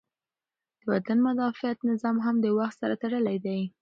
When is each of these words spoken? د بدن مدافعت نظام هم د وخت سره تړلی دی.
د 0.79 0.81
بدن 0.91 1.17
مدافعت 1.27 1.77
نظام 1.89 2.15
هم 2.25 2.35
د 2.41 2.45
وخت 2.57 2.75
سره 2.81 2.95
تړلی 3.03 3.37
دی. 3.45 3.61